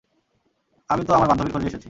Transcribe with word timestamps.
আমি 0.89 1.03
তো 1.05 1.11
আমার 1.13 1.27
বান্ধবীর 1.27 1.53
খোঁজেই 1.53 1.67
এসেছি। 1.67 1.79